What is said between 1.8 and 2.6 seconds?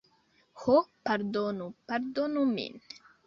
pardonu